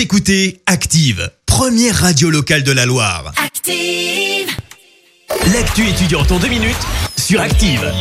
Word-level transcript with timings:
Vous 0.00 0.04
écoutez 0.04 0.62
Active, 0.64 1.30
première 1.44 1.94
radio 1.94 2.30
locale 2.30 2.62
de 2.62 2.72
la 2.72 2.86
Loire. 2.86 3.34
Active. 3.36 4.48
L'actu 5.52 5.86
étudiante 5.86 6.32
en 6.32 6.38
deux 6.38 6.48
minutes 6.48 6.74
sur 7.18 7.38
Active. 7.38 7.92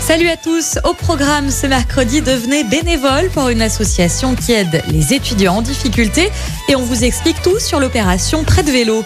Salut 0.00 0.28
à 0.28 0.36
tous. 0.36 0.78
Au 0.84 0.94
programme 0.94 1.50
ce 1.50 1.66
mercredi, 1.66 2.22
devenez 2.22 2.62
bénévole 2.62 3.30
pour 3.30 3.48
une 3.48 3.62
association 3.62 4.36
qui 4.36 4.52
aide 4.52 4.80
les 4.92 5.12
étudiants 5.12 5.56
en 5.56 5.62
difficulté 5.62 6.30
et 6.68 6.76
on 6.76 6.84
vous 6.84 7.02
explique 7.02 7.42
tout 7.42 7.58
sur 7.58 7.80
l'opération 7.80 8.44
Prêt 8.44 8.62
de 8.62 8.70
vélo. 8.70 9.02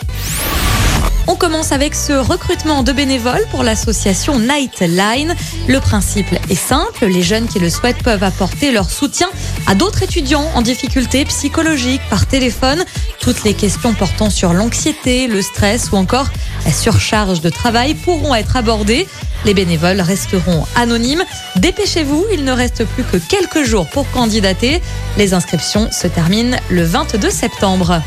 On 1.26 1.36
commence 1.36 1.72
avec 1.72 1.94
ce 1.94 2.12
recrutement 2.12 2.82
de 2.82 2.92
bénévoles 2.92 3.46
pour 3.50 3.62
l'association 3.62 4.38
Nightline. 4.38 5.34
Le 5.66 5.80
principe 5.80 6.26
est 6.50 6.54
simple, 6.54 7.06
les 7.06 7.22
jeunes 7.22 7.48
qui 7.48 7.58
le 7.58 7.70
souhaitent 7.70 8.02
peuvent 8.02 8.22
apporter 8.22 8.72
leur 8.72 8.90
soutien 8.90 9.28
à 9.66 9.74
d'autres 9.74 10.02
étudiants 10.02 10.46
en 10.54 10.60
difficulté 10.60 11.24
psychologique 11.24 12.02
par 12.10 12.26
téléphone. 12.26 12.84
Toutes 13.20 13.42
les 13.44 13.54
questions 13.54 13.94
portant 13.94 14.28
sur 14.28 14.52
l'anxiété, 14.52 15.26
le 15.26 15.40
stress 15.40 15.90
ou 15.92 15.96
encore 15.96 16.28
la 16.66 16.72
surcharge 16.72 17.40
de 17.40 17.48
travail 17.48 17.94
pourront 17.94 18.34
être 18.34 18.56
abordées. 18.56 19.06
Les 19.46 19.54
bénévoles 19.54 20.00
resteront 20.02 20.66
anonymes. 20.76 21.24
Dépêchez-vous, 21.56 22.26
il 22.32 22.44
ne 22.44 22.52
reste 22.52 22.84
plus 22.84 23.04
que 23.04 23.16
quelques 23.16 23.64
jours 23.64 23.86
pour 23.88 24.10
candidater. 24.10 24.82
Les 25.16 25.32
inscriptions 25.32 25.90
se 25.90 26.06
terminent 26.06 26.58
le 26.68 26.84
22 26.84 27.30
septembre. 27.30 28.02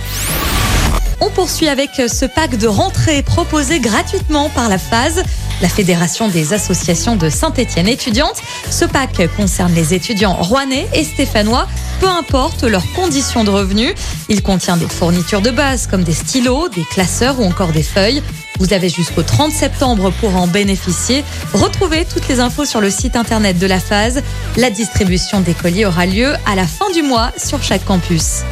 On 1.20 1.30
poursuit 1.30 1.68
avec 1.68 1.90
ce 1.96 2.26
pack 2.26 2.58
de 2.58 2.68
rentrée 2.68 3.24
proposé 3.24 3.80
gratuitement 3.80 4.50
par 4.50 4.70
la 4.70 4.78
phase, 4.78 5.24
la 5.62 5.70
Fédération 5.70 6.28
des 6.28 6.54
associations 6.54 7.16
de 7.16 7.30
Saint-Étienne 7.30 7.88
étudiantes. 7.88 8.42
Ce 8.70 8.86
pack 8.86 9.20
concerne 9.36 9.74
les 9.74 9.96
étudiants 9.96 10.36
rouennais 10.36 10.88
et 10.94 11.04
stéphanois, 11.04 11.68
peu 12.00 12.08
importe 12.08 12.64
leurs 12.64 12.92
conditions 12.94 13.44
de 13.44 13.50
revenus. 13.50 13.96
Il 14.30 14.44
contient 14.44 14.78
des 14.78 14.88
fournitures 14.88 15.42
de 15.42 15.50
base 15.50 15.88
comme 15.88 16.04
des 16.04 16.14
stylos, 16.14 16.70
des 16.70 16.84
classeurs 16.84 17.40
ou 17.40 17.44
encore 17.46 17.72
des 17.72 17.84
feuilles. 17.84 18.22
Vous 18.60 18.74
avez 18.74 18.90
jusqu'au 18.90 19.24
30 19.24 19.52
septembre 19.52 20.12
pour 20.20 20.36
en 20.36 20.48
bénéficier. 20.48 21.24
Retrouvez 21.54 22.06
toutes 22.06 22.28
les 22.28 22.40
infos 22.40 22.66
sur 22.66 22.82
le 22.82 22.90
site 22.90 23.16
internet 23.16 23.58
de 23.58 23.68
la 23.68 23.80
phase. 23.80 24.22
La 24.56 24.70
distribution 24.70 25.42
des 25.42 25.54
colis 25.54 25.86
aura 25.86 26.06
lieu 26.06 26.34
à 26.46 26.56
la 26.56 26.68
fin 26.68 26.90
du 26.92 27.02
mois 27.02 27.32
sur 27.38 27.64
chaque 27.64 27.86
campus. 27.86 28.44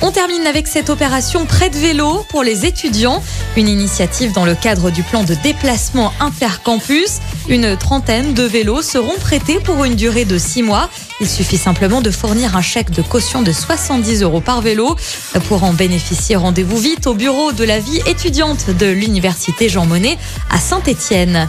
On 0.00 0.12
termine 0.12 0.46
avec 0.46 0.68
cette 0.68 0.90
opération 0.90 1.44
Prêt 1.44 1.70
de 1.70 1.76
vélo 1.76 2.24
pour 2.28 2.44
les 2.44 2.66
étudiants, 2.66 3.20
une 3.56 3.68
initiative 3.68 4.32
dans 4.32 4.44
le 4.44 4.54
cadre 4.54 4.90
du 4.90 5.02
plan 5.02 5.24
de 5.24 5.34
déplacement 5.34 6.12
intercampus. 6.20 7.18
Une 7.48 7.76
trentaine 7.76 8.32
de 8.32 8.44
vélos 8.44 8.82
seront 8.82 9.18
prêtés 9.18 9.58
pour 9.58 9.84
une 9.84 9.96
durée 9.96 10.24
de 10.24 10.38
six 10.38 10.62
mois. 10.62 10.88
Il 11.20 11.28
suffit 11.28 11.58
simplement 11.58 12.00
de 12.00 12.12
fournir 12.12 12.56
un 12.56 12.62
chèque 12.62 12.90
de 12.92 13.02
caution 13.02 13.42
de 13.42 13.50
70 13.50 14.22
euros 14.22 14.40
par 14.40 14.60
vélo. 14.60 14.94
Pour 15.48 15.64
en 15.64 15.72
bénéficier, 15.72 16.36
rendez-vous 16.36 16.78
vite 16.78 17.08
au 17.08 17.14
bureau 17.14 17.50
de 17.50 17.64
la 17.64 17.80
vie 17.80 18.00
étudiante 18.06 18.70
de 18.70 18.86
l'Université 18.86 19.68
Jean 19.68 19.84
Monnet 19.84 20.16
à 20.50 20.60
Saint-Étienne. 20.60 21.48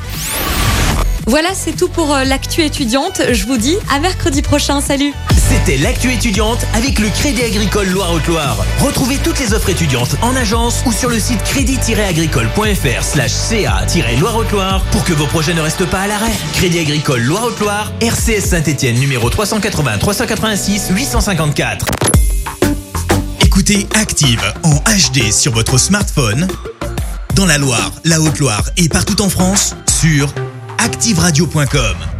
Voilà, 1.30 1.50
c'est 1.54 1.74
tout 1.74 1.90
pour 1.90 2.12
euh, 2.12 2.24
l'actu 2.24 2.64
étudiante. 2.64 3.22
Je 3.32 3.46
vous 3.46 3.58
dis 3.58 3.76
à 3.94 4.00
mercredi 4.00 4.42
prochain. 4.42 4.82
Salut 4.82 5.14
C'était 5.38 5.78
l'actu 5.78 6.12
étudiante 6.12 6.66
avec 6.74 6.98
le 6.98 7.08
Crédit 7.10 7.44
Agricole 7.44 7.88
Loire-Haute-Loire. 7.88 8.58
Retrouvez 8.80 9.18
toutes 9.18 9.40
les 9.40 9.54
offres 9.54 9.70
étudiantes 9.70 10.16
en 10.24 10.36
agence 10.36 10.82
ou 10.88 10.92
sur 10.92 11.08
le 11.08 11.20
site 11.20 11.44
crédit-agricole.fr 11.44 13.04
slash 13.04 13.32
ca-loire-haute-Loire 13.32 14.84
pour 14.92 15.04
que 15.04 15.14
vos 15.14 15.28
projets 15.28 15.54
ne 15.54 15.62
restent 15.62 15.86
pas 15.86 16.00
à 16.00 16.08
l'arrêt. 16.08 16.32
Crédit 16.54 16.80
Agricole 16.80 17.22
Loire-Haute-Loire, 17.22 17.92
RCS 18.02 18.50
Saint-Etienne 18.50 19.00
numéro 19.00 19.30
380 19.30 20.00
386 20.00 20.88
854. 20.90 21.86
Écoutez 23.46 23.88
Active 23.94 24.42
en 24.64 24.78
HD 24.78 25.32
sur 25.32 25.52
votre 25.52 25.78
smartphone, 25.78 26.48
dans 27.36 27.46
la 27.46 27.60
Loire, 27.60 27.92
la 28.04 28.20
Haute-Loire 28.20 28.64
et 28.78 28.90
partout 28.90 29.22
en 29.22 29.30
France, 29.30 29.76
sur 30.02 30.34
activeradio.com. 30.80 32.19